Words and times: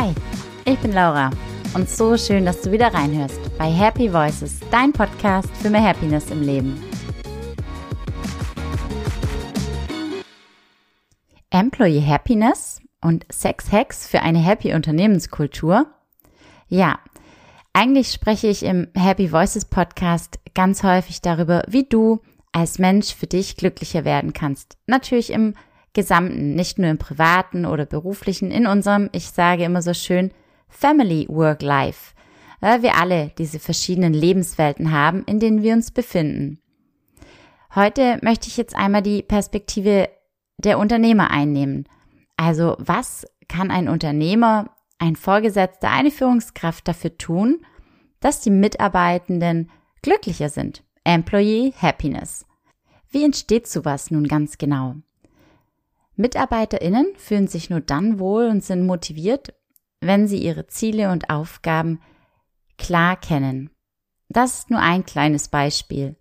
Hi, 0.00 0.14
ich 0.64 0.78
bin 0.78 0.92
Laura 0.92 1.30
und 1.74 1.90
so 1.90 2.16
schön, 2.16 2.44
dass 2.44 2.62
du 2.62 2.70
wieder 2.70 2.94
reinhörst 2.94 3.40
bei 3.58 3.68
Happy 3.68 4.12
Voices, 4.12 4.60
dein 4.70 4.92
Podcast 4.92 5.48
für 5.56 5.70
mehr 5.70 5.82
Happiness 5.82 6.30
im 6.30 6.40
Leben. 6.40 6.80
Employee 11.50 12.06
Happiness 12.06 12.80
und 13.00 13.26
Sex 13.28 13.72
Hacks 13.72 14.06
für 14.06 14.22
eine 14.22 14.38
happy 14.38 14.72
Unternehmenskultur? 14.72 15.86
Ja, 16.68 17.00
eigentlich 17.72 18.12
spreche 18.12 18.46
ich 18.46 18.62
im 18.62 18.86
Happy 18.94 19.32
Voices 19.32 19.64
Podcast 19.64 20.38
ganz 20.54 20.84
häufig 20.84 21.22
darüber, 21.22 21.64
wie 21.66 21.88
du 21.88 22.20
als 22.52 22.78
Mensch 22.78 23.12
für 23.12 23.26
dich 23.26 23.56
glücklicher 23.56 24.04
werden 24.04 24.32
kannst. 24.32 24.78
Natürlich 24.86 25.32
im 25.32 25.54
Gesamten, 25.92 26.54
nicht 26.54 26.78
nur 26.78 26.90
im 26.90 26.98
privaten 26.98 27.64
oder 27.66 27.86
beruflichen, 27.86 28.50
in 28.50 28.66
unserem, 28.66 29.08
ich 29.12 29.30
sage 29.30 29.64
immer 29.64 29.82
so 29.82 29.94
schön, 29.94 30.30
Family 30.68 31.26
Work 31.28 31.62
Life. 31.62 32.14
Weil 32.60 32.82
wir 32.82 32.96
alle 32.96 33.32
diese 33.38 33.58
verschiedenen 33.58 34.12
Lebenswelten 34.12 34.92
haben, 34.92 35.24
in 35.24 35.40
denen 35.40 35.62
wir 35.62 35.74
uns 35.74 35.90
befinden. 35.90 36.60
Heute 37.74 38.18
möchte 38.22 38.48
ich 38.48 38.56
jetzt 38.56 38.74
einmal 38.74 39.02
die 39.02 39.22
Perspektive 39.22 40.08
der 40.58 40.78
Unternehmer 40.78 41.30
einnehmen. 41.30 41.88
Also 42.36 42.76
was 42.78 43.26
kann 43.48 43.70
ein 43.70 43.88
Unternehmer, 43.88 44.70
ein 44.98 45.16
Vorgesetzter, 45.16 45.90
eine 45.90 46.10
Führungskraft 46.10 46.88
dafür 46.88 47.16
tun, 47.16 47.64
dass 48.20 48.40
die 48.40 48.50
Mitarbeitenden 48.50 49.70
glücklicher 50.02 50.48
sind? 50.48 50.82
Employee 51.04 51.72
Happiness. 51.80 52.44
Wie 53.10 53.24
entsteht 53.24 53.66
sowas 53.66 54.10
nun 54.10 54.26
ganz 54.26 54.58
genau? 54.58 54.96
MitarbeiterInnen 56.18 57.06
fühlen 57.16 57.46
sich 57.46 57.70
nur 57.70 57.80
dann 57.80 58.18
wohl 58.18 58.48
und 58.48 58.64
sind 58.64 58.84
motiviert, 58.84 59.54
wenn 60.00 60.26
sie 60.26 60.38
ihre 60.38 60.66
Ziele 60.66 61.12
und 61.12 61.30
Aufgaben 61.30 62.00
klar 62.76 63.16
kennen. 63.16 63.70
Das 64.28 64.58
ist 64.58 64.70
nur 64.70 64.80
ein 64.80 65.06
kleines 65.06 65.46
Beispiel. 65.46 66.16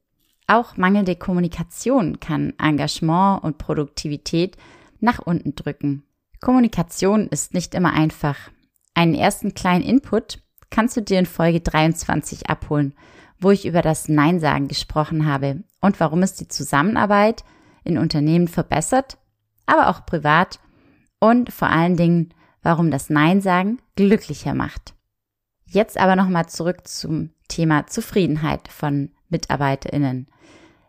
Auch 0.45 0.77
mangelnde 0.77 1.15
Kommunikation 1.15 2.19
kann 2.19 2.53
Engagement 2.59 3.43
und 3.43 3.57
Produktivität 3.57 4.55
nach 4.99 5.17
unten 5.19 5.55
drücken. 5.55 6.03
Kommunikation 6.41 7.27
ist 7.27 7.55
nicht 7.55 7.73
immer 7.73 7.93
einfach. 7.93 8.37
Einen 8.93 9.15
ersten 9.15 9.55
kleinen 9.55 9.83
Input 9.83 10.43
kannst 10.69 10.95
du 10.95 11.01
dir 11.01 11.17
in 11.17 11.25
Folge 11.25 11.59
23 11.59 12.51
abholen, 12.51 12.93
wo 13.39 13.49
ich 13.49 13.65
über 13.65 13.81
das 13.81 14.09
Nein 14.09 14.39
sagen 14.39 14.67
gesprochen 14.67 15.25
habe 15.25 15.63
und 15.81 15.99
warum 15.99 16.21
es 16.21 16.35
die 16.35 16.47
Zusammenarbeit 16.47 17.43
in 17.83 17.97
Unternehmen 17.97 18.47
verbessert 18.47 19.17
aber 19.67 19.89
auch 19.89 20.05
privat 20.05 20.59
und 21.19 21.53
vor 21.53 21.69
allen 21.69 21.95
Dingen, 21.95 22.33
warum 22.63 22.89
das 22.89 23.09
Nein 23.09 23.41
sagen 23.41 23.79
glücklicher 23.95 24.53
macht. 24.53 24.95
Jetzt 25.65 25.97
aber 25.97 26.15
nochmal 26.15 26.47
zurück 26.47 26.87
zum 26.87 27.31
Thema 27.47 27.87
Zufriedenheit 27.87 28.67
von 28.69 29.11
MitarbeiterInnen. 29.29 30.27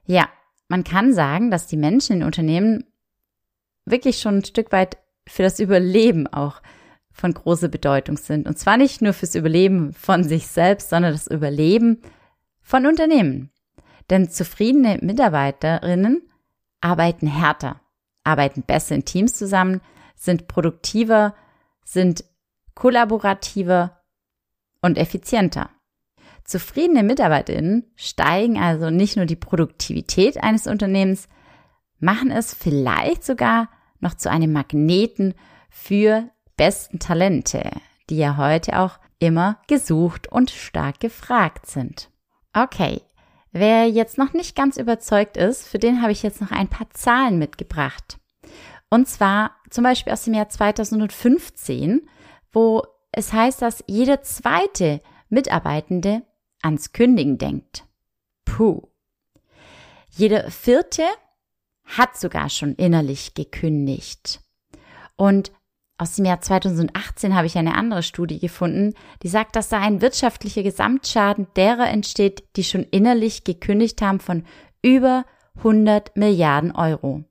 Ja, 0.07 0.29
man 0.69 0.85
kann 0.85 1.13
sagen, 1.13 1.51
dass 1.51 1.67
die 1.67 1.77
Menschen 1.77 2.17
in 2.17 2.23
Unternehmen 2.23 2.85
wirklich 3.85 4.21
schon 4.21 4.39
ein 4.39 4.45
Stück 4.45 4.73
weit 4.73 4.99
für 5.27 5.43
das 5.43 5.61
Überleben 5.61 6.27
auch 6.27 6.63
von 7.11 7.35
großer 7.35 7.69
Bedeutung 7.69 8.17
sind. 8.17 8.47
Und 8.47 8.59
zwar 8.59 8.77
nicht 8.77 9.03
nur 9.03 9.13
fürs 9.13 9.35
Überleben 9.35 9.93
von 9.93 10.25
sich 10.25 10.47
selbst, 10.47 10.91
sondern 10.91 11.13
das 11.13 11.27
Überleben 11.27 12.01
von 12.61 12.87
Unternehmen. 12.87 13.51
Denn 14.09 14.31
zufriedene 14.31 14.99
Mitarbeiterinnen 15.03 16.23
arbeiten 16.81 17.27
härter 17.27 17.81
arbeiten 18.29 18.63
besser 18.63 18.95
in 18.95 19.05
Teams 19.05 19.35
zusammen, 19.35 19.81
sind 20.15 20.49
produktiver, 20.49 21.35
sind 21.85 22.25
kollaborativer 22.75 24.03
und 24.83 24.99
effizienter. 24.99 25.71
Zufriedene 26.45 27.03
Mitarbeiterinnen 27.03 27.91
steigen 27.97 28.59
also 28.59 28.91
nicht 28.91 29.17
nur 29.17 29.27
die 29.27 29.37
Produktivität 29.37 30.43
eines 30.43 30.67
Unternehmens, 30.67 31.29
machen 31.99 32.31
es 32.31 32.55
vielleicht 32.55 33.25
sogar 33.25 33.69
noch 34.01 34.15
zu 34.15 34.31
einem 34.31 34.53
Magneten 34.53 35.35
für 35.71 36.31
besten 36.57 36.99
Talente, 36.99 37.71
die 38.09 38.17
ja 38.17 38.37
heute 38.37 38.79
auch 38.79 38.99
immer 39.19 39.61
gesucht 39.67 40.31
und 40.31 40.51
stark 40.51 41.01
gefragt 41.01 41.67
sind. 41.67 42.11
Okay, 42.53 43.03
Wer 43.53 43.89
jetzt 43.89 44.19
noch 44.19 44.35
nicht 44.35 44.55
ganz 44.55 44.77
überzeugt 44.77 45.37
ist, 45.37 45.67
für 45.67 45.79
den 45.79 46.03
habe 46.03 46.13
ich 46.13 46.23
jetzt 46.23 46.41
noch 46.41 46.51
ein 46.51 46.69
paar 46.69 46.91
Zahlen 46.91 47.39
mitgebracht. 47.39 48.19
Und 48.91 49.09
zwar 49.09 49.57
zum 49.71 49.85
Beispiel 49.85 50.13
aus 50.13 50.25
dem 50.25 50.35
Jahr 50.35 50.49
2015, 50.49 52.09
wo 52.53 52.83
es 53.13 53.33
heißt, 53.33 53.63
dass 53.63 53.85
jede 53.87 54.23
zweite 54.23 55.01
Mitarbeitende 55.29 56.23
ans 56.63 56.93
Kündigen 56.93 57.39
denkt. 57.39 57.85
Puh. 58.45 58.89
Jede 60.11 60.51
vierte 60.51 61.05
hat 61.85 62.19
sogar 62.19 62.49
schon 62.51 62.75
innerlich 62.75 63.35
gekündigt. 63.35 64.41
Und 65.17 65.53
aus 65.97 66.15
dem 66.15 66.27
Jahr 66.27 66.41
2018 66.41 67.35
habe 67.35 67.47
ich 67.47 67.59
eine 67.59 67.75
andere 67.75 68.05
Studie 68.05 68.39
gefunden, 68.39 68.95
die 69.23 69.29
sagt, 69.29 69.57
dass 69.57 69.69
da 69.69 69.81
ein 69.81 70.01
wirtschaftlicher 70.01 70.63
Gesamtschaden 70.63 71.49
derer 71.57 71.89
entsteht, 71.89 72.45
die 72.57 72.63
schon 72.63 72.85
innerlich 72.85 73.43
gekündigt 73.43 74.01
haben 74.01 74.21
von 74.21 74.45
über 74.81 75.25
100 75.57 76.17
Milliarden 76.17 76.71
Euro. 76.71 77.25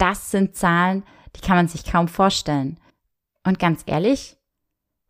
Das 0.00 0.30
sind 0.30 0.56
Zahlen, 0.56 1.04
die 1.36 1.42
kann 1.42 1.56
man 1.56 1.68
sich 1.68 1.84
kaum 1.84 2.08
vorstellen. 2.08 2.80
Und 3.44 3.58
ganz 3.58 3.82
ehrlich, 3.84 4.38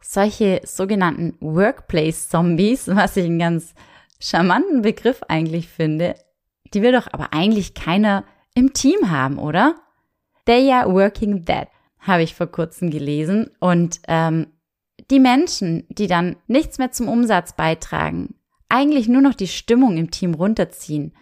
solche 0.03 0.61
sogenannten 0.65 1.37
Workplace-Zombies, 1.41 2.89
was 2.95 3.17
ich 3.17 3.25
einen 3.25 3.39
ganz 3.39 3.75
charmanten 4.19 4.83
Begriff 4.83 5.23
eigentlich 5.29 5.69
finde, 5.69 6.17
die 6.75 6.83
will 6.83 6.93
doch 6.93 7.07
aber 7.13 7.33
eigentlich 7.33 7.75
keiner 7.75 8.25
im 8.55 8.73
Team 8.73 9.11
haben, 9.11 9.39
oder? 9.39 9.77
They 10.45 10.73
are 10.73 10.93
working 10.93 11.45
that 11.45 11.69
habe 12.01 12.23
ich 12.25 12.35
vor 12.35 12.49
kurzem 12.49 12.91
gelesen. 12.91 13.51
Und 13.61 14.01
ähm, 14.09 14.49
die 15.11 15.21
Menschen, 15.21 15.87
die 15.89 16.09
dann 16.09 16.37
nichts 16.49 16.79
mehr 16.79 16.91
zum 16.91 17.09
Umsatz 17.09 17.53
beitragen, 17.53 18.35
eigentlich 18.69 19.07
nur 19.07 19.23
noch 19.23 19.35
die 19.35 19.49
Stimmung 19.49 19.97
im 19.99 20.11
Team 20.11 20.35
runterziehen, 20.35 21.13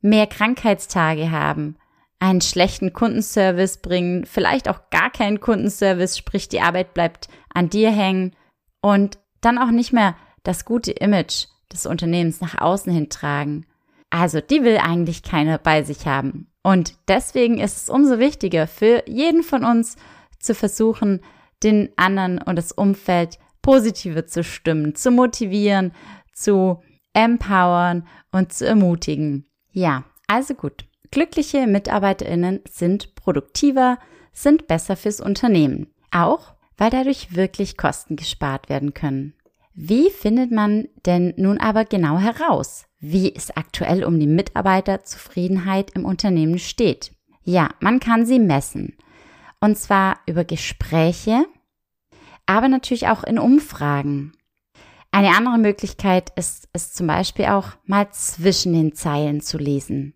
mehr 0.00 0.26
Krankheitstage 0.26 1.30
haben, 1.30 1.76
einen 2.24 2.40
schlechten 2.40 2.94
Kundenservice 2.94 3.76
bringen, 3.78 4.24
vielleicht 4.24 4.68
auch 4.68 4.88
gar 4.88 5.10
keinen 5.10 5.40
Kundenservice, 5.40 6.16
sprich 6.16 6.48
die 6.48 6.62
Arbeit 6.62 6.94
bleibt 6.94 7.28
an 7.52 7.68
dir 7.68 7.90
hängen 7.90 8.34
und 8.80 9.18
dann 9.42 9.58
auch 9.58 9.70
nicht 9.70 9.92
mehr 9.92 10.16
das 10.42 10.64
gute 10.64 10.90
Image 10.90 11.46
des 11.70 11.84
Unternehmens 11.84 12.40
nach 12.40 12.58
außen 12.58 12.90
hin 12.90 13.10
tragen. 13.10 13.66
Also 14.08 14.40
die 14.40 14.62
will 14.62 14.78
eigentlich 14.78 15.22
keiner 15.22 15.58
bei 15.58 15.82
sich 15.82 16.06
haben. 16.06 16.50
Und 16.62 16.94
deswegen 17.08 17.58
ist 17.58 17.76
es 17.76 17.88
umso 17.90 18.18
wichtiger 18.18 18.66
für 18.66 19.02
jeden 19.06 19.42
von 19.42 19.64
uns 19.64 19.96
zu 20.38 20.54
versuchen, 20.54 21.20
den 21.62 21.90
anderen 21.96 22.40
und 22.40 22.56
das 22.56 22.72
Umfeld 22.72 23.38
positiver 23.60 24.26
zu 24.26 24.42
stimmen, 24.42 24.94
zu 24.94 25.10
motivieren, 25.10 25.92
zu 26.32 26.82
empowern 27.12 28.06
und 28.32 28.52
zu 28.52 28.66
ermutigen. 28.66 29.46
Ja, 29.72 30.04
also 30.26 30.54
gut. 30.54 30.86
Glückliche 31.14 31.68
Mitarbeiterinnen 31.68 32.58
sind 32.68 33.14
produktiver, 33.14 33.98
sind 34.32 34.66
besser 34.66 34.96
fürs 34.96 35.20
Unternehmen. 35.20 35.86
Auch, 36.10 36.54
weil 36.76 36.90
dadurch 36.90 37.36
wirklich 37.36 37.76
Kosten 37.76 38.16
gespart 38.16 38.68
werden 38.68 38.94
können. 38.94 39.32
Wie 39.74 40.10
findet 40.10 40.50
man 40.50 40.88
denn 41.06 41.32
nun 41.36 41.58
aber 41.58 41.84
genau 41.84 42.18
heraus, 42.18 42.86
wie 42.98 43.32
es 43.32 43.56
aktuell 43.56 44.02
um 44.02 44.18
die 44.18 44.26
Mitarbeiterzufriedenheit 44.26 45.92
im 45.92 46.04
Unternehmen 46.04 46.58
steht? 46.58 47.12
Ja, 47.44 47.68
man 47.78 48.00
kann 48.00 48.26
sie 48.26 48.40
messen. 48.40 48.96
Und 49.60 49.78
zwar 49.78 50.18
über 50.26 50.42
Gespräche, 50.42 51.44
aber 52.44 52.66
natürlich 52.66 53.06
auch 53.06 53.22
in 53.22 53.38
Umfragen. 53.38 54.32
Eine 55.12 55.36
andere 55.36 55.58
Möglichkeit 55.58 56.32
ist 56.34 56.68
es 56.72 56.92
zum 56.92 57.06
Beispiel 57.06 57.44
auch 57.44 57.68
mal 57.84 58.10
zwischen 58.10 58.72
den 58.72 58.96
Zeilen 58.96 59.40
zu 59.42 59.58
lesen. 59.58 60.14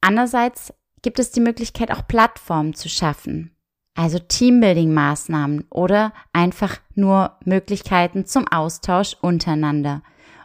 Andererseits 0.00 0.72
gibt 1.02 1.18
es 1.18 1.30
die 1.30 1.40
Möglichkeit 1.40 1.90
auch 1.90 2.06
Plattformen 2.06 2.74
zu 2.74 2.88
schaffen, 2.88 3.56
also 3.94 4.18
Teambuilding-Maßnahmen 4.18 5.66
oder 5.70 6.12
einfach 6.32 6.78
nur 6.94 7.38
Möglichkeiten 7.44 8.26
zum 8.26 8.46
Austausch 8.48 9.16
untereinander. 9.20 10.02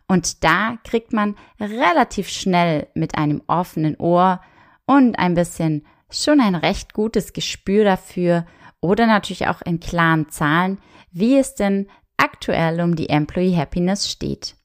Und 0.07 0.43
da 0.43 0.77
kriegt 0.83 1.13
man 1.13 1.35
relativ 1.59 2.29
schnell 2.29 2.87
mit 2.95 3.17
einem 3.17 3.41
offenen 3.47 3.95
Ohr 3.97 4.41
und 4.85 5.17
ein 5.17 5.35
bisschen 5.35 5.85
schon 6.09 6.41
ein 6.41 6.55
recht 6.55 6.93
gutes 6.93 7.33
Gespür 7.33 7.85
dafür 7.85 8.45
oder 8.81 9.07
natürlich 9.07 9.47
auch 9.47 9.61
in 9.61 9.79
klaren 9.79 10.29
Zahlen, 10.29 10.79
wie 11.11 11.37
es 11.37 11.55
denn 11.55 11.87
aktuell 12.17 12.81
um 12.81 12.95
die 12.95 13.09
Employee 13.09 13.55
Happiness 13.55 14.09
steht. 14.09 14.55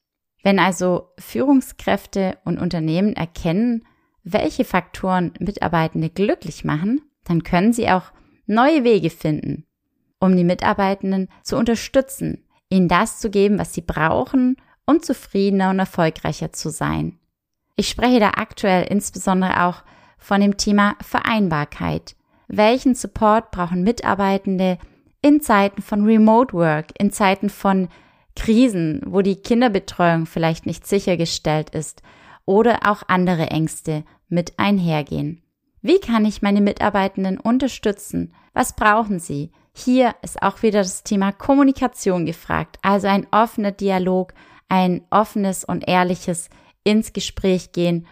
Wenn 0.42 0.58
also 0.58 1.10
Führungskräfte 1.18 2.38
und 2.44 2.58
Unternehmen 2.58 3.14
erkennen, 3.14 3.86
welche 4.28 4.64
Faktoren 4.64 5.32
Mitarbeitende 5.38 6.10
glücklich 6.10 6.64
machen, 6.64 7.00
dann 7.24 7.44
können 7.44 7.72
sie 7.72 7.88
auch 7.88 8.12
neue 8.46 8.82
Wege 8.82 9.08
finden, 9.08 9.64
um 10.18 10.36
die 10.36 10.42
Mitarbeitenden 10.42 11.28
zu 11.44 11.56
unterstützen, 11.56 12.44
ihnen 12.68 12.88
das 12.88 13.20
zu 13.20 13.30
geben, 13.30 13.58
was 13.58 13.72
sie 13.72 13.82
brauchen, 13.82 14.56
um 14.84 15.00
zufriedener 15.00 15.70
und 15.70 15.78
erfolgreicher 15.78 16.52
zu 16.52 16.70
sein. 16.70 17.20
Ich 17.76 17.88
spreche 17.88 18.18
da 18.18 18.30
aktuell 18.30 18.86
insbesondere 18.90 19.64
auch 19.64 19.84
von 20.18 20.40
dem 20.40 20.56
Thema 20.56 20.96
Vereinbarkeit. 21.02 22.16
Welchen 22.48 22.96
Support 22.96 23.52
brauchen 23.52 23.84
Mitarbeitende 23.84 24.78
in 25.22 25.40
Zeiten 25.40 25.82
von 25.82 26.04
Remote 26.04 26.52
Work, 26.52 26.98
in 26.98 27.12
Zeiten 27.12 27.48
von 27.48 27.88
Krisen, 28.34 29.02
wo 29.06 29.22
die 29.22 29.36
Kinderbetreuung 29.36 30.26
vielleicht 30.26 30.66
nicht 30.66 30.84
sichergestellt 30.84 31.70
ist 31.70 32.02
oder 32.44 32.80
auch 32.90 33.02
andere 33.06 33.48
Ängste 33.50 34.04
mit 34.28 34.58
einhergehen. 34.58 35.42
Wie 35.82 36.00
kann 36.00 36.24
ich 36.24 36.42
meine 36.42 36.60
Mitarbeitenden 36.60 37.38
unterstützen? 37.38 38.34
Was 38.52 38.74
brauchen 38.74 39.18
sie? 39.18 39.52
Hier 39.74 40.14
ist 40.22 40.42
auch 40.42 40.62
wieder 40.62 40.80
das 40.80 41.02
Thema 41.02 41.32
Kommunikation 41.32 42.24
gefragt, 42.26 42.78
also 42.82 43.08
ein 43.08 43.26
offener 43.30 43.72
Dialog, 43.72 44.32
ein 44.68 45.02
offenes 45.10 45.64
und 45.64 45.86
ehrliches 45.86 46.48
ins 46.82 47.12
Gespräch 47.12 47.72
gehen 47.72 48.06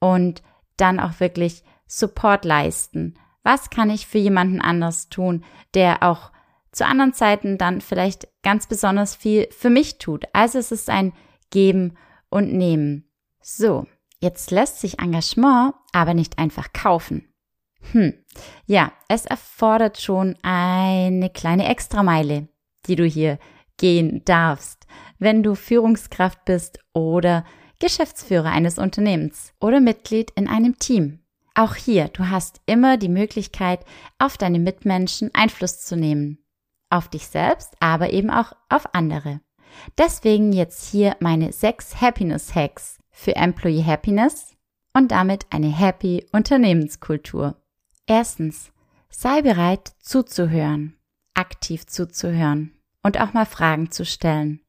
und 0.00 0.42
dann 0.76 0.98
auch 0.98 1.20
wirklich 1.20 1.62
Support 1.86 2.44
leisten. 2.44 3.14
Was 3.42 3.70
kann 3.70 3.90
ich 3.90 4.06
für 4.06 4.18
jemanden 4.18 4.60
anders 4.60 5.08
tun, 5.08 5.44
der 5.74 6.02
auch 6.02 6.32
zu 6.72 6.86
anderen 6.86 7.12
Zeiten 7.12 7.58
dann 7.58 7.80
vielleicht 7.80 8.28
ganz 8.42 8.66
besonders 8.66 9.14
viel 9.14 9.48
für 9.50 9.70
mich 9.70 9.98
tut? 9.98 10.24
Also 10.32 10.58
es 10.58 10.72
ist 10.72 10.88
ein 10.88 11.12
Geben 11.50 11.96
und 12.28 12.52
Nehmen. 12.52 13.10
So, 13.42 13.86
jetzt 14.20 14.50
lässt 14.50 14.80
sich 14.80 14.98
Engagement 14.98 15.74
aber 15.92 16.14
nicht 16.14 16.38
einfach 16.38 16.72
kaufen. 16.72 17.26
Hm, 17.92 18.14
ja, 18.66 18.92
es 19.08 19.26
erfordert 19.26 20.00
schon 20.00 20.36
eine 20.42 21.30
kleine 21.30 21.68
Extrameile, 21.68 22.48
die 22.86 22.96
du 22.96 23.04
hier 23.04 23.38
gehen 23.78 24.22
darfst, 24.24 24.86
wenn 25.18 25.42
du 25.42 25.54
Führungskraft 25.54 26.44
bist 26.44 26.78
oder 26.92 27.44
Geschäftsführer 27.78 28.50
eines 28.50 28.78
Unternehmens 28.78 29.54
oder 29.58 29.80
Mitglied 29.80 30.30
in 30.32 30.48
einem 30.48 30.78
Team. 30.78 31.20
Auch 31.54 31.74
hier, 31.74 32.08
du 32.08 32.28
hast 32.28 32.60
immer 32.66 32.98
die 32.98 33.08
Möglichkeit, 33.08 33.84
auf 34.18 34.36
deine 34.36 34.58
Mitmenschen 34.58 35.30
Einfluss 35.34 35.80
zu 35.80 35.96
nehmen. 35.96 36.38
Auf 36.90 37.08
dich 37.08 37.26
selbst, 37.26 37.74
aber 37.80 38.12
eben 38.12 38.30
auch 38.30 38.52
auf 38.68 38.94
andere. 38.94 39.40
Deswegen 39.98 40.52
jetzt 40.52 40.90
hier 40.90 41.16
meine 41.20 41.52
sechs 41.52 42.00
Happiness 42.00 42.54
Hacks 42.54 42.99
für 43.20 43.36
Employee 43.36 43.84
Happiness 43.84 44.56
und 44.94 45.10
damit 45.12 45.44
eine 45.50 45.68
happy 45.68 46.26
Unternehmenskultur. 46.32 47.54
Erstens, 48.06 48.72
sei 49.10 49.42
bereit 49.42 49.92
zuzuhören, 50.00 50.96
aktiv 51.34 51.86
zuzuhören 51.86 52.72
und 53.02 53.20
auch 53.20 53.34
mal 53.34 53.44
Fragen 53.44 53.90
zu 53.90 54.06
stellen. 54.06 54.60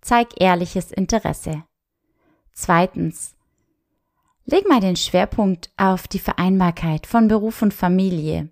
Zeig 0.00 0.40
ehrliches 0.40 0.90
Interesse. 0.90 1.62
Zweitens, 2.52 3.36
leg 4.46 4.68
mal 4.68 4.80
den 4.80 4.96
Schwerpunkt 4.96 5.70
auf 5.76 6.08
die 6.08 6.18
Vereinbarkeit 6.18 7.06
von 7.06 7.28
Beruf 7.28 7.62
und 7.62 7.72
Familie. 7.72 8.50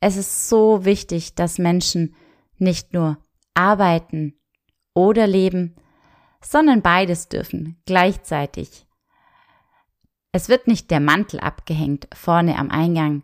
Es 0.00 0.16
ist 0.16 0.48
so 0.48 0.86
wichtig, 0.86 1.34
dass 1.34 1.58
Menschen 1.58 2.14
nicht 2.56 2.94
nur 2.94 3.18
arbeiten 3.52 4.40
oder 4.94 5.26
leben, 5.26 5.76
sondern 6.46 6.80
beides 6.80 7.28
dürfen 7.28 7.76
gleichzeitig. 7.86 8.86
Es 10.30 10.48
wird 10.48 10.68
nicht 10.68 10.90
der 10.90 11.00
Mantel 11.00 11.40
abgehängt 11.40 12.08
vorne 12.14 12.56
am 12.56 12.70
Eingang, 12.70 13.22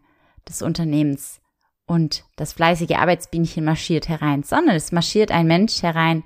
des 0.49 0.61
Unternehmens 0.61 1.41
und 1.87 2.25
das 2.35 2.53
fleißige 2.53 2.97
Arbeitsbienchen 2.97 3.65
marschiert 3.65 4.09
herein, 4.09 4.43
sondern 4.43 4.75
es 4.75 4.91
marschiert 4.91 5.31
ein 5.31 5.47
Mensch 5.47 5.83
herein 5.85 6.25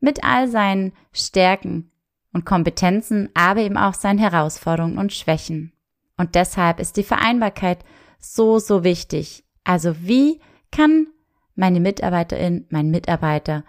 mit 0.00 0.24
all 0.24 0.48
seinen 0.48 0.94
Stärken 1.12 1.90
und 2.32 2.46
Kompetenzen, 2.46 3.28
aber 3.34 3.60
eben 3.60 3.76
auch 3.76 3.92
seinen 3.92 4.18
Herausforderungen 4.18 4.96
und 4.96 5.12
Schwächen. 5.12 5.72
Und 6.16 6.34
deshalb 6.34 6.80
ist 6.80 6.96
die 6.96 7.02
Vereinbarkeit 7.02 7.84
so, 8.18 8.58
so 8.58 8.84
wichtig. 8.84 9.44
Also 9.64 9.96
wie 10.00 10.40
kann 10.70 11.08
meine 11.56 11.80
Mitarbeiterin, 11.80 12.66
mein 12.70 12.90
Mitarbeiter 12.90 13.64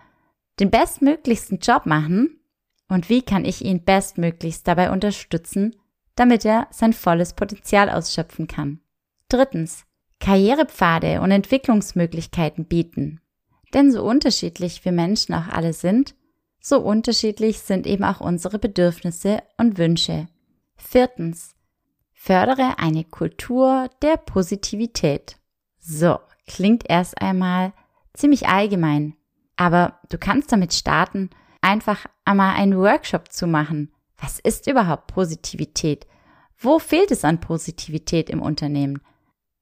den 0.62 0.70
bestmöglichsten 0.70 1.60
Job 1.60 1.86
machen 1.86 2.39
und 2.90 3.10
wie 3.10 3.22
kann 3.22 3.46
ich 3.46 3.64
ihn 3.64 3.84
bestmöglichst 3.84 4.68
dabei 4.68 4.92
unterstützen, 4.92 5.76
damit 6.16 6.44
er 6.44 6.68
sein 6.72 6.92
volles 6.92 7.34
Potenzial 7.34 7.90
ausschöpfen 7.90 8.48
kann. 8.48 8.82
Drittens, 9.30 9.86
Karrierepfade 10.20 11.22
und 11.22 11.32
Entwicklungsmöglichkeiten 11.32 12.66
bieten. 12.66 13.22
Denn 13.74 13.92
so 13.92 14.04
unterschiedlich 14.04 14.84
wir 14.84 14.92
Menschen 14.92 15.34
auch 15.34 15.48
alle 15.48 15.74
sind, 15.74 16.16
so 16.60 16.82
unterschiedlich 16.82 17.60
sind 17.60 17.88
eben 17.88 18.04
auch 18.04 18.20
unsere 18.20 18.60
Bedürfnisse 18.60 19.42
und 19.58 19.78
Wünsche. 19.78 20.28
Viertens. 20.76 21.56
Fördere 22.12 22.80
eine 22.80 23.06
Kultur 23.06 23.90
der 24.02 24.18
Positivität. 24.18 25.38
So, 25.80 26.20
klingt 26.48 26.84
erst 26.90 27.22
einmal 27.22 27.72
ziemlich 28.14 28.48
allgemein, 28.50 29.16
aber 29.56 30.00
du 30.10 30.18
kannst 30.18 30.52
damit 30.52 30.74
starten, 30.74 31.30
einfach 31.62 32.06
einmal 32.26 32.56
einen 32.56 32.78
Workshop 32.78 33.32
zu 33.32 33.48
machen. 33.48 33.92
Was 34.18 34.40
ist 34.40 34.68
überhaupt 34.68 35.08
Positivität? 35.08 36.08
Wo 36.58 36.80
fehlt 36.80 37.12
es 37.12 37.24
an 37.24 37.40
Positivität 37.40 38.30
im 38.30 38.42
Unternehmen? 38.42 39.02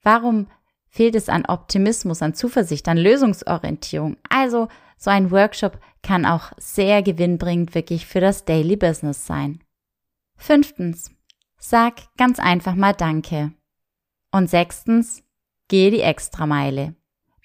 Warum 0.01 0.47
fehlt 0.87 1.15
es 1.15 1.29
an 1.29 1.45
Optimismus, 1.45 2.21
an 2.21 2.33
Zuversicht, 2.33 2.87
an 2.87 2.97
Lösungsorientierung? 2.97 4.17
Also 4.29 4.67
so 4.97 5.11
ein 5.11 5.31
Workshop 5.31 5.79
kann 6.01 6.25
auch 6.25 6.51
sehr 6.57 7.03
gewinnbringend 7.03 7.75
wirklich 7.75 8.07
für 8.07 8.19
das 8.19 8.45
Daily 8.45 8.75
Business 8.75 9.27
sein. 9.27 9.63
Fünftens, 10.37 11.11
sag 11.59 12.15
ganz 12.17 12.39
einfach 12.39 12.75
mal 12.75 12.93
Danke. 12.93 13.51
Und 14.31 14.49
sechstens, 14.49 15.23
gehe 15.67 15.91
die 15.91 16.01
Extrameile. 16.01 16.95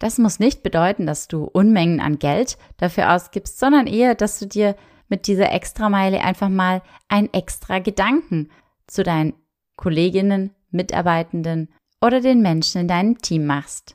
Das 0.03 0.19
muss 0.19 0.41
nicht 0.41 0.65
bedeuten, 0.65 1.07
dass 1.07 1.29
du 1.29 1.45
Unmengen 1.45 2.01
an 2.01 2.19
Geld 2.19 2.59
dafür 2.77 3.15
ausgibst, 3.15 3.61
sondern 3.61 3.87
eher, 3.87 4.17
dass 4.17 4.41
du 4.41 4.49
dir 4.49 4.75
mit 5.09 5.29
dieser 5.29 5.53
Extrameile 5.53 6.23
einfach 6.23 6.49
mal 6.49 6.83
einen 7.07 7.33
extra 7.33 7.79
Gedanken 7.79 8.51
zu 8.89 9.05
deinen 9.05 9.35
Kolleginnen, 9.77 10.51
Mitarbeitenden 10.73 11.73
oder 12.01 12.21
den 12.21 12.43
Menschen 12.43 12.81
in 12.81 12.89
deinem 12.89 13.19
Team 13.19 13.47
machst. 13.47 13.95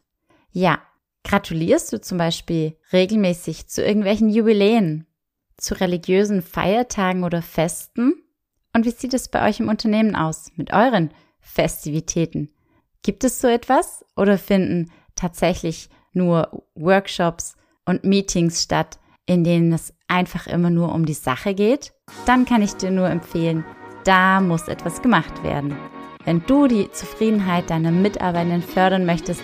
Ja, 0.52 0.82
gratulierst 1.26 1.92
du 1.92 2.00
zum 2.00 2.18
Beispiel 2.18 2.78
regelmäßig 2.94 3.68
zu 3.68 3.84
irgendwelchen 3.84 4.30
Jubiläen, 4.30 5.08
zu 5.58 5.78
religiösen 5.78 6.42
Feiertagen 6.42 7.26
oder 7.26 7.42
Festen? 7.42 8.14
Und 8.74 8.86
wie 8.86 8.92
sieht 8.92 9.14
es 9.14 9.28
bei 9.28 9.46
euch 9.46 9.60
im 9.60 9.68
Unternehmen 9.68 10.16
aus 10.16 10.54
mit 10.56 10.72
euren 10.72 11.12
Festivitäten? 11.42 12.50
Gibt 13.04 13.26
es 13.26 13.42
so 13.42 13.50
etwas 13.50 14.06
oder 14.16 14.38
finden 14.38 14.90
tatsächlich 15.16 15.90
nur 16.18 16.64
Workshops 16.76 17.56
und 17.86 18.04
Meetings 18.04 18.64
statt, 18.64 19.00
in 19.26 19.44
denen 19.44 19.72
es 19.72 19.94
einfach 20.08 20.48
immer 20.48 20.70
nur 20.70 20.94
um 20.94 21.06
die 21.06 21.14
Sache 21.14 21.54
geht? 21.54 21.94
Dann 22.26 22.46
kann 22.46 22.62
ich 22.62 22.74
dir 22.74 22.92
nur 22.92 23.10
empfehlen, 23.10 23.64
da 24.04 24.42
muss 24.42 24.68
etwas 24.68 25.02
gemacht 25.02 25.44
werden. 25.44 25.76
Wenn 26.26 26.44
du 26.46 26.68
die 26.68 26.92
Zufriedenheit 26.92 27.70
deiner 27.70 27.92
Mitarbeitenden 27.92 28.62
fördern 28.62 29.06
möchtest, 29.06 29.42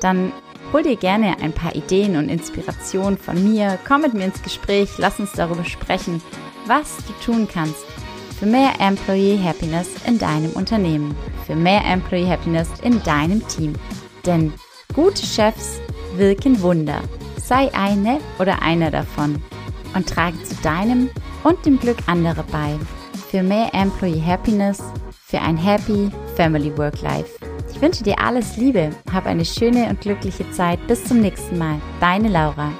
dann 0.00 0.32
hol 0.72 0.82
dir 0.82 0.96
gerne 0.96 1.36
ein 1.40 1.52
paar 1.52 1.76
Ideen 1.76 2.16
und 2.16 2.28
Inspirationen 2.28 3.18
von 3.18 3.42
mir, 3.48 3.78
komm 3.86 4.02
mit 4.02 4.14
mir 4.14 4.24
ins 4.24 4.42
Gespräch, 4.42 4.90
lass 4.98 5.20
uns 5.20 5.32
darüber 5.32 5.64
sprechen, 5.64 6.20
was 6.66 6.96
du 7.06 7.12
tun 7.24 7.46
kannst 7.52 7.84
für 8.38 8.46
mehr 8.46 8.72
Employee 8.80 9.38
Happiness 9.42 9.88
in 10.06 10.18
deinem 10.18 10.50
Unternehmen, 10.52 11.16
für 11.46 11.54
mehr 11.54 11.84
Employee 11.84 12.28
Happiness 12.28 12.68
in 12.82 13.02
deinem 13.02 13.46
Team. 13.48 13.74
Denn 14.26 14.52
gute 14.92 15.24
Chefs 15.24 15.80
wirken 16.16 16.62
Wunder. 16.62 17.00
Sei 17.36 17.72
eine 17.74 18.20
oder 18.38 18.62
einer 18.62 18.90
davon 18.90 19.42
und 19.94 20.08
trage 20.08 20.42
zu 20.42 20.54
deinem 20.62 21.10
und 21.42 21.64
dem 21.66 21.78
Glück 21.78 21.98
anderer 22.06 22.44
bei. 22.50 22.78
Für 23.30 23.42
mehr 23.42 23.70
Employee 23.72 24.22
Happiness 24.24 24.82
für 25.26 25.40
ein 25.40 25.56
Happy 25.56 26.10
Family 26.36 26.76
Work 26.78 27.02
Life. 27.02 27.38
Ich 27.70 27.80
wünsche 27.80 28.04
dir 28.04 28.18
alles 28.20 28.56
Liebe, 28.56 28.90
hab 29.12 29.26
eine 29.26 29.44
schöne 29.44 29.88
und 29.88 30.00
glückliche 30.00 30.48
Zeit. 30.52 30.86
Bis 30.86 31.04
zum 31.04 31.20
nächsten 31.20 31.58
Mal. 31.58 31.80
Deine 32.00 32.28
Laura. 32.28 32.72